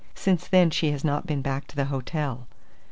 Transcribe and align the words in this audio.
Since 0.15 0.47
then 0.47 0.71
she 0.71 0.89
has 0.93 1.03
not 1.03 1.27
been 1.27 1.43
back 1.43 1.67
to 1.67 1.75
the 1.75 1.85
hotel." 1.85 2.47